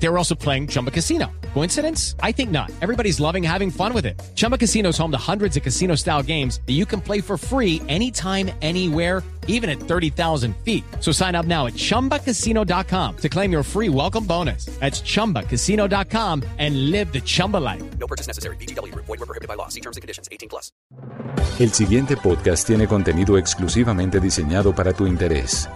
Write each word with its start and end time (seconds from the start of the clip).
They 0.00 0.08
were 0.08 0.18
also 0.18 0.34
playing 0.34 0.68
Chumba 0.68 0.90
Casino. 0.90 1.26
Coincidence? 1.54 2.14
I 2.22 2.32
think 2.32 2.50
not. 2.50 2.70
Everybody's 2.80 3.18
loving 3.18 3.42
having 3.42 3.70
fun 3.70 3.92
with 3.92 4.06
it. 4.06 4.20
Chumba 4.36 4.56
Casino 4.56 4.90
is 4.90 4.98
home 4.98 5.10
to 5.10 5.18
hundreds 5.18 5.56
of 5.56 5.62
casino 5.62 5.96
style 5.96 6.22
games 6.22 6.60
that 6.66 6.74
you 6.74 6.86
can 6.86 7.00
play 7.00 7.20
for 7.20 7.36
free 7.36 7.82
anytime, 7.88 8.50
anywhere, 8.62 9.22
even 9.48 9.68
at 9.68 9.80
30,000 9.80 10.54
feet. 10.64 10.84
So 11.00 11.10
sign 11.10 11.34
up 11.34 11.46
now 11.46 11.66
at 11.66 11.72
chumbacasino.com 11.74 13.16
to 13.16 13.28
claim 13.28 13.50
your 13.50 13.64
free 13.64 13.88
welcome 13.88 14.24
bonus. 14.24 14.66
That's 14.78 15.00
chumbacasino.com 15.00 16.44
and 16.58 16.90
live 16.92 17.12
the 17.12 17.20
Chumba 17.20 17.56
life. 17.56 17.82
No 17.98 18.06
purchase 18.06 18.28
necessary. 18.28 18.56
BGW. 18.56 18.94
Void 18.94 19.08
were 19.08 19.26
prohibited 19.26 19.48
by 19.48 19.54
law. 19.54 19.68
See 19.68 19.80
terms 19.80 19.96
and 19.96 20.02
conditions. 20.02 20.28
18 20.30 20.48
plus. 20.48 20.70
El 21.58 21.72
siguiente 21.72 22.16
podcast 22.16 22.68
tiene 22.68 22.86
contenido 22.86 23.36
exclusivamente 23.36 24.20
diseñado 24.20 24.72
para 24.72 24.92
tu 24.92 25.08
interés. 25.08 25.68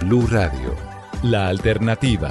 Blue 0.00 0.26
Radio, 0.28 0.76
la 1.24 1.48
alternativa. 1.48 2.30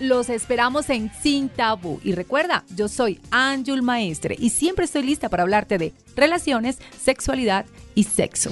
Los 0.00 0.30
esperamos 0.30 0.90
en 0.90 1.10
Sin 1.22 1.48
Tabú. 1.48 2.00
Y 2.04 2.12
recuerda, 2.12 2.64
yo 2.76 2.86
soy 2.86 3.20
Anjul 3.32 3.82
Maestre 3.82 4.36
y 4.38 4.50
siempre 4.50 4.84
estoy 4.84 5.02
lista 5.02 5.28
para 5.28 5.42
hablarte 5.42 5.76
de 5.76 5.92
relaciones, 6.14 6.78
sexualidad 7.02 7.66
y 7.96 8.04
sexo. 8.04 8.50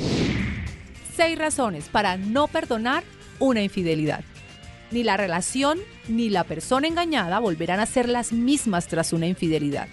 Seis 1.14 1.38
razones 1.38 1.88
para 1.88 2.16
no 2.16 2.48
perdonar 2.48 3.04
una 3.38 3.62
infidelidad. 3.62 4.24
Ni 4.90 5.04
la 5.04 5.16
relación 5.16 5.78
ni 6.08 6.30
la 6.30 6.42
persona 6.42 6.88
engañada 6.88 7.38
volverán 7.38 7.78
a 7.78 7.86
ser 7.86 8.08
las 8.08 8.32
mismas 8.32 8.88
tras 8.88 9.12
una 9.12 9.26
infidelidad. 9.26 9.86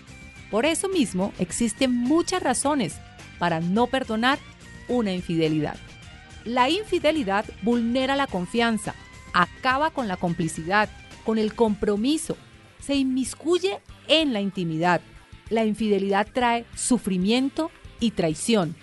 Por 0.50 0.66
eso 0.66 0.90
mismo 0.90 1.34
existen 1.38 1.94
muchas 1.94 2.42
razones 2.42 2.96
para 3.38 3.60
no 3.60 3.88
perdonar 3.88 4.40
una 4.88 5.14
infidelidad. 5.14 5.78
La 6.46 6.70
infidelidad 6.70 7.46
vulnera 7.62 8.16
la 8.16 8.28
confianza, 8.28 8.96
acaba 9.34 9.92
con 9.92 10.08
la 10.08 10.18
complicidad, 10.18 10.90
con 11.24 11.38
el 11.38 11.54
compromiso, 11.54 12.38
se 12.80 12.96
inmiscuye 12.96 13.80
en 14.08 14.34
la 14.34 14.42
intimidad. 14.42 15.02
La 15.50 15.66
infidelidad 15.66 16.28
trae 16.32 16.66
sufrimiento 16.76 17.72
y 18.00 18.12
traición. 18.12 18.76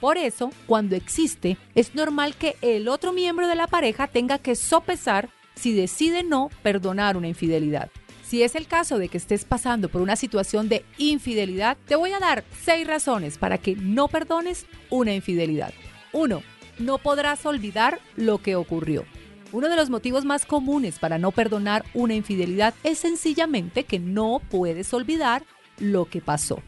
Por 0.00 0.18
eso, 0.18 0.50
cuando 0.66 0.94
existe, 0.94 1.56
es 1.74 1.94
normal 1.94 2.36
que 2.36 2.56
el 2.60 2.88
otro 2.88 3.12
miembro 3.12 3.48
de 3.48 3.54
la 3.54 3.66
pareja 3.66 4.06
tenga 4.06 4.38
que 4.38 4.54
sopesar 4.54 5.30
si 5.54 5.72
decide 5.72 6.22
no 6.22 6.50
perdonar 6.62 7.16
una 7.16 7.28
infidelidad. 7.28 7.90
Si 8.22 8.42
es 8.42 8.56
el 8.56 8.66
caso 8.66 8.98
de 8.98 9.08
que 9.08 9.18
estés 9.18 9.44
pasando 9.44 9.88
por 9.88 10.02
una 10.02 10.16
situación 10.16 10.68
de 10.68 10.84
infidelidad, 10.98 11.76
te 11.86 11.94
voy 11.94 12.12
a 12.12 12.18
dar 12.18 12.44
seis 12.64 12.86
razones 12.86 13.38
para 13.38 13.58
que 13.58 13.76
no 13.76 14.08
perdones 14.08 14.66
una 14.90 15.14
infidelidad. 15.14 15.72
1. 16.12 16.42
No 16.80 16.98
podrás 16.98 17.46
olvidar 17.46 18.00
lo 18.16 18.38
que 18.38 18.56
ocurrió. 18.56 19.04
Uno 19.52 19.68
de 19.68 19.76
los 19.76 19.90
motivos 19.90 20.24
más 20.24 20.44
comunes 20.44 20.98
para 20.98 21.18
no 21.18 21.30
perdonar 21.30 21.84
una 21.94 22.14
infidelidad 22.14 22.74
es 22.82 22.98
sencillamente 22.98 23.84
que 23.84 23.98
no 23.98 24.40
puedes 24.50 24.92
olvidar 24.92 25.44
lo 25.78 26.06
que 26.06 26.20
pasó. 26.20 26.62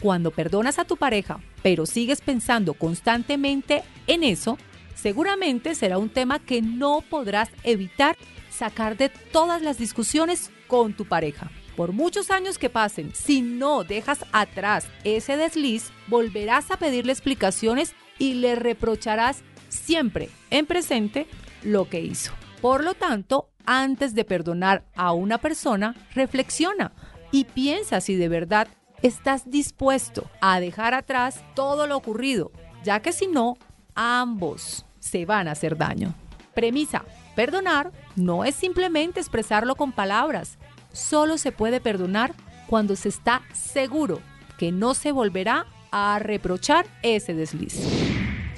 Cuando 0.00 0.30
perdonas 0.30 0.78
a 0.78 0.84
tu 0.84 0.96
pareja, 0.96 1.40
pero 1.62 1.86
sigues 1.86 2.20
pensando 2.20 2.74
constantemente 2.74 3.82
en 4.06 4.24
eso, 4.24 4.58
seguramente 4.94 5.74
será 5.74 5.98
un 5.98 6.08
tema 6.08 6.40
que 6.40 6.62
no 6.62 7.02
podrás 7.08 7.50
evitar 7.62 8.16
sacar 8.50 8.96
de 8.96 9.08
todas 9.08 9.62
las 9.62 9.78
discusiones 9.78 10.50
con 10.66 10.94
tu 10.94 11.04
pareja. 11.04 11.50
Por 11.76 11.92
muchos 11.92 12.32
años 12.32 12.58
que 12.58 12.70
pasen, 12.70 13.14
si 13.14 13.40
no 13.40 13.84
dejas 13.84 14.24
atrás 14.32 14.88
ese 15.04 15.36
desliz, 15.36 15.92
volverás 16.08 16.72
a 16.72 16.76
pedirle 16.76 17.12
explicaciones 17.12 17.94
y 18.18 18.34
le 18.34 18.56
reprocharás 18.56 19.42
siempre 19.68 20.28
en 20.50 20.66
presente 20.66 21.28
lo 21.62 21.88
que 21.88 22.00
hizo. 22.00 22.32
Por 22.60 22.82
lo 22.82 22.94
tanto, 22.94 23.50
antes 23.66 24.14
de 24.14 24.24
perdonar 24.24 24.84
a 24.96 25.12
una 25.12 25.38
persona, 25.38 25.94
reflexiona 26.14 26.92
y 27.30 27.44
piensa 27.44 28.00
si 28.00 28.16
de 28.16 28.28
verdad 28.28 28.68
estás 29.02 29.50
dispuesto 29.50 30.28
a 30.40 30.60
dejar 30.60 30.94
atrás 30.94 31.44
todo 31.54 31.86
lo 31.86 31.96
ocurrido, 31.96 32.50
ya 32.82 33.00
que 33.00 33.12
si 33.12 33.26
no, 33.26 33.56
ambos 33.94 34.86
se 34.98 35.24
van 35.24 35.48
a 35.48 35.52
hacer 35.52 35.76
daño. 35.76 36.14
Premisa, 36.54 37.04
perdonar 37.36 37.92
no 38.16 38.44
es 38.44 38.54
simplemente 38.54 39.20
expresarlo 39.20 39.76
con 39.76 39.92
palabras, 39.92 40.58
solo 40.92 41.38
se 41.38 41.52
puede 41.52 41.80
perdonar 41.80 42.34
cuando 42.66 42.96
se 42.96 43.08
está 43.08 43.42
seguro 43.52 44.20
que 44.58 44.72
no 44.72 44.94
se 44.94 45.12
volverá 45.12 45.66
a 45.90 46.18
reprochar 46.18 46.86
ese 47.02 47.34
desliz. 47.34 48.07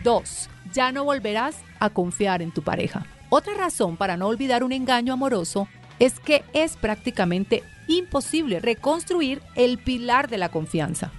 2. 0.03 0.49
Ya 0.73 0.91
no 0.91 1.03
volverás 1.03 1.57
a 1.79 1.91
confiar 1.91 2.41
en 2.41 2.51
tu 2.51 2.63
pareja. 2.63 3.05
Otra 3.29 3.53
razón 3.53 3.97
para 3.97 4.17
no 4.17 4.29
olvidar 4.29 4.63
un 4.63 4.71
engaño 4.71 5.13
amoroso 5.13 5.67
es 5.99 6.19
que 6.19 6.43
es 6.53 6.75
prácticamente 6.75 7.61
imposible 7.87 8.59
reconstruir 8.59 9.41
el 9.55 9.77
pilar 9.77 10.29
de 10.29 10.37
la 10.37 10.49
confianza. 10.49 11.11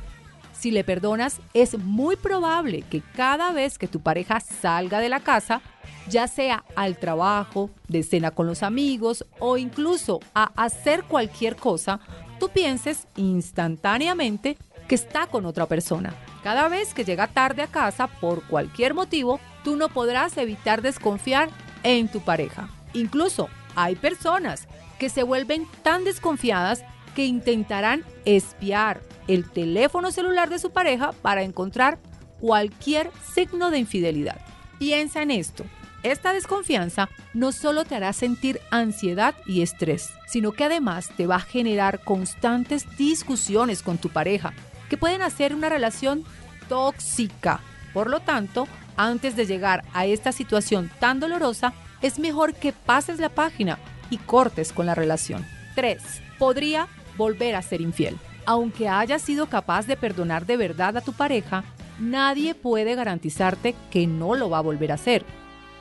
Si 0.53 0.71
le 0.71 0.85
perdonas, 0.85 1.41
es 1.53 1.79
muy 1.79 2.17
probable 2.17 2.83
que 2.83 3.03
cada 3.15 3.53
vez 3.53 3.77
que 3.77 3.89
tu 3.89 4.01
pareja 4.01 4.41
salga 4.41 5.01
de 5.01 5.09
la 5.11 5.21
casa, 5.21 5.61
ya 6.09 6.27
sea 6.27 6.65
al 6.75 6.97
trabajo, 6.97 7.71
de 7.89 8.03
cena 8.03 8.31
con 8.31 8.47
los 8.47 8.63
amigos 8.63 9.27
o 9.41 9.59
incluso 9.59 10.21
a 10.35 10.53
hacer 10.57 11.05
cualquier 11.05 11.57
cosa, 11.57 12.01
tú 12.39 12.49
pienses 12.49 13.09
instantáneamente 13.17 14.57
que 14.89 14.95
está 14.95 15.27
con 15.27 15.45
otra 15.45 15.67
persona. 15.67 16.15
Cada 16.43 16.69
vez 16.69 16.95
que 16.95 17.05
llega 17.05 17.27
tarde 17.27 17.63
a 17.63 17.67
casa 17.67 18.07
por 18.07 18.47
cualquier 18.47 18.95
motivo, 18.95 19.41
tú 19.65 19.77
no 19.77 19.89
podrás 19.89 20.37
evitar 20.39 20.83
desconfiar 20.83 21.51
en 21.83 22.09
tu 22.09 22.21
pareja. 22.21 22.69
Incluso 22.93 23.49
hay 23.75 23.97
personas 23.97 24.69
que 25.05 25.11
se 25.11 25.23
vuelven 25.23 25.69
tan 25.83 26.03
desconfiadas 26.03 26.83
que 27.15 27.27
intentarán 27.27 28.07
espiar 28.25 29.03
el 29.29 29.51
teléfono 29.51 30.11
celular 30.11 30.49
de 30.49 30.59
su 30.59 30.71
pareja 30.71 31.13
para 31.21 31.43
encontrar 31.43 31.99
cualquier 32.41 33.11
signo 33.35 33.71
de 33.71 33.81
infidelidad. 33.81 34.41
Piensa 34.79 35.21
en 35.21 35.31
esto. 35.31 35.67
Esta 36.05 36.33
desconfianza 36.33 37.11
no 37.35 37.53
solo 37.53 37.85
te 37.85 37.97
hará 37.97 38.15
sentir 38.15 38.63
ansiedad 38.71 39.35
y 39.45 39.61
estrés, 39.61 40.09
sino 40.27 40.53
que 40.53 40.65
además 40.65 41.11
te 41.19 41.27
va 41.27 41.37
a 41.37 41.41
generar 41.41 42.03
constantes 42.03 42.87
discusiones 42.97 43.83
con 43.83 43.99
tu 43.99 44.09
pareja, 44.09 44.55
que 44.89 44.97
pueden 44.97 45.21
hacer 45.21 45.55
una 45.55 45.69
relación 45.69 46.25
tóxica. 46.71 47.61
Por 47.93 48.09
lo 48.09 48.21
tanto, 48.21 48.67
antes 48.97 49.37
de 49.37 49.45
llegar 49.45 49.85
a 49.93 50.07
esta 50.07 50.33
situación 50.33 50.91
tan 50.99 51.21
dolorosa, 51.21 51.75
es 52.01 52.19
mejor 52.19 52.55
que 52.55 52.73
pases 52.73 53.21
la 53.21 53.29
página 53.29 53.79
y 54.11 54.19
cortes 54.19 54.73
con 54.73 54.87
la 54.87 54.95
relación. 54.95 55.45
3. 55.75 56.03
Podría 56.39 56.89
volver 57.17 57.55
a 57.55 57.63
ser 57.63 57.81
infiel. 57.81 58.17
Aunque 58.47 58.89
hayas 58.89 59.23
sido 59.23 59.47
capaz 59.47 59.87
de 59.87 59.97
perdonar 59.97 60.47
de 60.47 60.57
verdad 60.57 60.97
a 60.97 61.01
tu 61.01 61.13
pareja, 61.13 61.65
nadie 61.99 62.55
puede 62.55 62.95
garantizarte 62.95 63.75
que 63.91 64.07
no 64.07 64.35
lo 64.35 64.51
va 64.51 64.59
a 64.59 64.63
volver 64.63 64.93
a 64.93 64.97
hacer. 64.97 65.25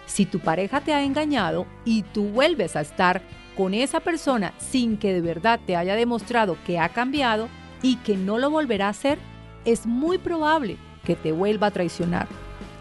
Si 0.05 0.25
tu 0.25 0.39
pareja 0.39 0.81
te 0.81 0.93
ha 0.93 1.03
engañado 1.03 1.65
y 1.85 2.03
tú 2.03 2.25
vuelves 2.25 2.75
a 2.75 2.81
estar 2.81 3.21
con 3.57 3.73
esa 3.73 3.99
persona 3.99 4.53
sin 4.57 4.97
que 4.97 5.13
de 5.13 5.21
verdad 5.21 5.59
te 5.65 5.75
haya 5.75 5.95
demostrado 5.95 6.57
que 6.65 6.79
ha 6.79 6.89
cambiado 6.89 7.49
y 7.81 7.97
que 7.97 8.17
no 8.17 8.37
lo 8.37 8.49
volverá 8.49 8.87
a 8.87 8.91
hacer, 8.91 9.19
es 9.65 9.85
muy 9.85 10.17
probable 10.17 10.77
que 11.03 11.15
te 11.15 11.31
vuelva 11.31 11.67
a 11.67 11.71
traicionar, 11.71 12.27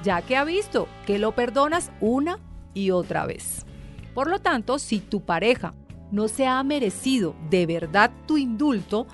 ya 0.03 0.23
que 0.23 0.37
ha 0.37 0.45
visto 0.45 0.89
que 1.07 1.19
lo 1.19 1.33
perdonas 1.33 1.91
una 2.01 2.39
y 2.75 2.91
otra 2.91 3.27
vez. 3.27 3.67
Por 4.15 4.29
lo 4.29 4.41
tanto, 4.41 4.79
si 4.79 5.01
tu 5.01 5.23
pareja 5.23 5.75
no 6.11 6.29
se 6.29 6.47
ha 6.47 6.63
merecido 6.63 7.35
de 7.51 7.67
verdad 7.67 8.11
tu 8.27 8.37
indulto, 8.37 9.07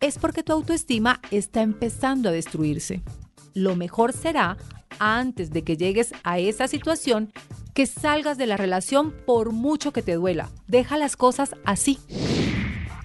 es 0.00 0.18
porque 0.18 0.42
tu 0.42 0.52
autoestima 0.52 1.20
está 1.30 1.62
empezando 1.62 2.30
a 2.30 2.32
destruirse. 2.32 3.02
Lo 3.54 3.76
mejor 3.76 4.12
será, 4.12 4.56
antes 4.98 5.52
de 5.52 5.62
que 5.62 5.76
llegues 5.76 6.12
a 6.24 6.40
esa 6.40 6.66
situación, 6.66 7.32
que 7.74 7.86
salgas 7.86 8.38
de 8.38 8.46
la 8.46 8.56
relación 8.56 9.14
por 9.26 9.52
mucho 9.52 9.92
que 9.92 10.02
te 10.02 10.14
duela. 10.14 10.50
Deja 10.66 10.98
las 10.98 11.16
cosas 11.16 11.54
así. 11.64 11.98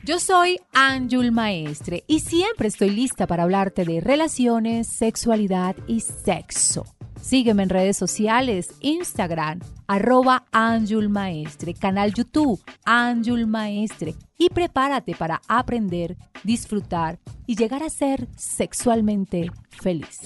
Yo 0.03 0.19
soy 0.19 0.59
Anjul 0.73 1.31
Maestre 1.31 2.03
y 2.07 2.19
siempre 2.19 2.67
estoy 2.67 2.91
lista 2.91 3.27
para 3.27 3.44
hablarte 3.44 3.85
de 3.85 4.01
relaciones, 4.01 4.88
sexualidad 4.88 5.75
y 5.88 6.01
sexo. 6.01 6.85
Sígueme 7.25 7.63
en 7.63 7.69
redes 7.69 7.98
sociales, 7.98 8.75
Instagram, 8.81 9.60
arroba 9.88 10.45
Anjul 10.51 11.10
Maestre, 11.10 11.74
canal 11.74 12.13
YouTube, 12.13 12.62
Anjul 12.86 13.48
Maestre. 13.48 14.13
Y 14.38 14.50
prepárate 14.50 15.16
para 15.16 15.42
aprender, 15.48 16.18
disfrutar 16.44 17.18
y 17.48 17.56
llegar 17.56 17.81
a 17.81 17.89
ser 17.89 18.27
sexualmente 18.36 19.50
feliz. 19.72 20.19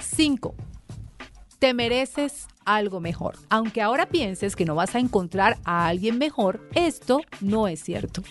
5. 0.00 0.54
Te 1.58 1.74
mereces 1.74 2.46
algo 2.64 3.00
mejor. 3.00 3.34
Aunque 3.48 3.82
ahora 3.82 4.06
pienses 4.06 4.54
que 4.54 4.64
no 4.64 4.76
vas 4.76 4.94
a 4.94 5.00
encontrar 5.00 5.58
a 5.64 5.88
alguien 5.88 6.16
mejor, 6.16 6.60
esto 6.76 7.22
no 7.40 7.66
es 7.66 7.82
cierto. 7.82 8.22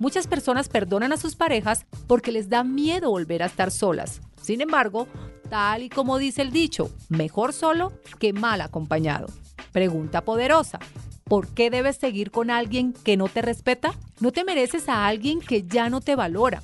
Muchas 0.00 0.26
personas 0.26 0.68
perdonan 0.68 1.12
a 1.12 1.16
sus 1.16 1.36
parejas 1.36 1.86
porque 2.08 2.32
les 2.32 2.48
da 2.48 2.64
miedo 2.64 3.10
volver 3.10 3.44
a 3.44 3.46
estar 3.46 3.70
solas. 3.70 4.20
Sin 4.42 4.60
embargo, 4.60 5.06
tal 5.52 5.82
y 5.82 5.90
como 5.90 6.16
dice 6.16 6.40
el 6.40 6.50
dicho, 6.50 6.90
mejor 7.10 7.52
solo 7.52 7.92
que 8.18 8.32
mal 8.32 8.62
acompañado. 8.62 9.26
Pregunta 9.70 10.22
poderosa. 10.22 10.78
¿Por 11.24 11.48
qué 11.48 11.68
debes 11.68 11.96
seguir 11.96 12.30
con 12.30 12.50
alguien 12.50 12.94
que 12.94 13.18
no 13.18 13.28
te 13.28 13.42
respeta? 13.42 13.92
No 14.20 14.32
te 14.32 14.44
mereces 14.44 14.88
a 14.88 15.06
alguien 15.06 15.40
que 15.40 15.64
ya 15.64 15.90
no 15.90 16.00
te 16.00 16.16
valora 16.16 16.62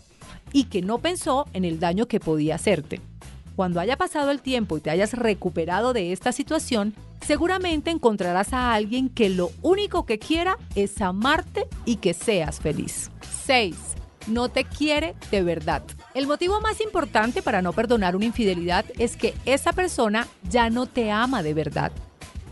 y 0.55 0.65
que 0.65 0.81
no 0.81 1.01
pensó 1.01 1.47
en 1.53 1.67
el 1.67 1.81
daño 1.81 2.07
que 2.09 2.19
podía 2.19 2.55
hacerte. 2.55 3.03
Cuando 3.57 3.79
haya 3.79 3.99
pasado 3.99 4.31
el 4.31 4.41
tiempo 4.41 4.79
y 4.79 4.81
te 4.81 4.89
hayas 4.89 5.13
recuperado 5.13 5.93
de 5.93 6.13
esta 6.13 6.33
situación, 6.33 6.95
seguramente 7.21 7.91
encontrarás 7.91 8.55
a 8.55 8.73
alguien 8.73 9.11
que 9.11 9.29
lo 9.29 9.51
único 9.61 10.07
que 10.07 10.19
quiera 10.19 10.57
es 10.75 11.03
amarte 11.03 11.67
y 11.85 11.97
que 11.97 12.15
seas 12.15 12.59
feliz. 12.59 13.11
6. 13.45 13.98
No 14.29 14.51
te 14.51 14.65
quiere 14.65 15.15
de 15.31 15.43
verdad. 15.43 15.83
El 16.15 16.27
motivo 16.27 16.61
más 16.61 16.81
importante 16.81 17.43
para 17.43 17.63
no 17.63 17.73
perdonar 17.73 18.15
una 18.15 18.27
infidelidad 18.27 18.85
es 18.99 19.17
que 19.17 19.35
esa 19.47 19.73
persona 19.73 20.29
ya 20.51 20.69
no 20.69 20.87
te 20.87 21.11
ama 21.11 21.43
de 21.43 21.55
verdad. 21.55 21.93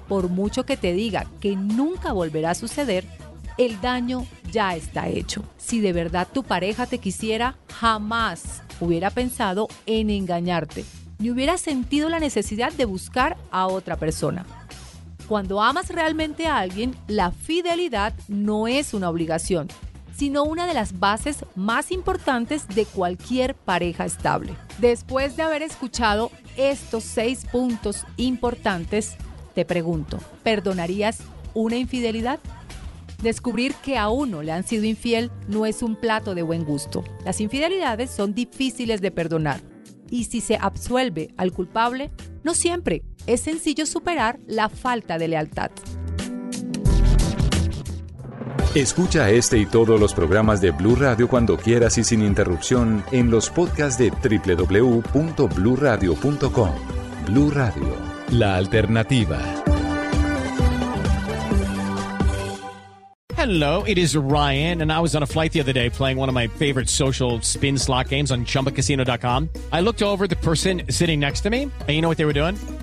Por 0.08 0.28
mucho 0.28 0.64
que 0.64 0.76
te 0.76 0.94
diga 0.94 1.26
que 1.40 1.54
nunca 1.54 2.12
volverá 2.12 2.50
a 2.50 2.54
suceder, 2.54 3.04
el 3.58 3.80
daño 3.80 4.26
ya 4.50 4.74
está 4.74 5.08
hecho. 5.08 5.42
Si 5.58 5.80
de 5.80 5.92
verdad 5.92 6.28
tu 6.32 6.44
pareja 6.44 6.86
te 6.86 6.98
quisiera, 6.98 7.56
jamás 7.74 8.62
hubiera 8.80 9.10
pensado 9.10 9.68
en 9.84 10.08
engañarte, 10.08 10.84
ni 11.18 11.30
hubiera 11.30 11.58
sentido 11.58 12.08
la 12.08 12.20
necesidad 12.20 12.72
de 12.72 12.84
buscar 12.84 13.36
a 13.50 13.66
otra 13.66 13.96
persona. 13.96 14.46
Cuando 15.28 15.60
amas 15.60 15.90
realmente 15.90 16.46
a 16.46 16.58
alguien, 16.58 16.94
la 17.08 17.32
fidelidad 17.32 18.14
no 18.28 18.68
es 18.68 18.94
una 18.94 19.10
obligación, 19.10 19.68
sino 20.16 20.44
una 20.44 20.66
de 20.66 20.74
las 20.74 20.98
bases 20.98 21.44
más 21.54 21.92
importantes 21.92 22.66
de 22.68 22.86
cualquier 22.86 23.54
pareja 23.54 24.04
estable. 24.04 24.54
Después 24.78 25.36
de 25.36 25.42
haber 25.42 25.62
escuchado 25.62 26.30
estos 26.56 27.04
seis 27.04 27.44
puntos 27.50 28.04
importantes, 28.16 29.16
te 29.54 29.64
pregunto, 29.64 30.18
¿perdonarías 30.42 31.18
una 31.54 31.76
infidelidad? 31.76 32.40
Descubrir 33.22 33.74
que 33.74 33.96
a 33.98 34.08
uno 34.08 34.42
le 34.42 34.52
han 34.52 34.64
sido 34.64 34.84
infiel 34.84 35.30
no 35.48 35.66
es 35.66 35.82
un 35.82 35.96
plato 35.96 36.34
de 36.34 36.42
buen 36.42 36.64
gusto. 36.64 37.02
Las 37.24 37.40
infidelidades 37.40 38.10
son 38.10 38.34
difíciles 38.34 39.00
de 39.00 39.10
perdonar. 39.10 39.60
Y 40.10 40.24
si 40.24 40.40
se 40.40 40.56
absuelve 40.56 41.34
al 41.36 41.52
culpable, 41.52 42.10
no 42.44 42.54
siempre. 42.54 43.02
Es 43.26 43.40
sencillo 43.40 43.86
superar 43.86 44.38
la 44.46 44.68
falta 44.68 45.18
de 45.18 45.28
lealtad. 45.28 45.70
Escucha 48.76 49.30
este 49.30 49.56
y 49.56 49.64
todos 49.64 49.98
los 49.98 50.12
programas 50.12 50.60
de 50.60 50.70
Blue 50.70 50.96
Radio 50.96 51.28
cuando 51.28 51.56
quieras 51.56 51.96
y 51.96 52.04
sin 52.04 52.20
interrupción 52.20 53.02
en 53.10 53.30
los 53.30 53.48
podcasts 53.48 53.96
de 53.96 54.10
www.bluradio.com. 54.10 56.70
Blue 57.24 57.50
Radio, 57.50 57.96
la 58.32 58.56
alternativa. 58.56 59.38
Hello, 63.34 63.82
it 63.84 63.96
is 63.96 64.14
Ryan, 64.14 64.82
and 64.82 64.92
I 64.92 65.00
was 65.00 65.16
on 65.16 65.22
a 65.22 65.26
flight 65.26 65.54
the 65.54 65.60
other 65.60 65.72
day 65.72 65.88
playing 65.88 66.18
one 66.18 66.28
of 66.28 66.34
my 66.34 66.46
favorite 66.46 66.90
social 66.90 67.40
spin 67.40 67.78
slot 67.78 68.10
games 68.10 68.30
on 68.30 68.44
chumbacasino.com. 68.44 69.48
I 69.72 69.80
looked 69.80 70.02
over 70.02 70.26
the 70.26 70.36
person 70.36 70.82
sitting 70.90 71.18
next 71.18 71.40
to 71.44 71.50
me, 71.50 71.62
and 71.62 71.88
you 71.88 72.02
know 72.02 72.10
what 72.10 72.18
they 72.18 72.26
were 72.26 72.34
doing? 72.34 72.58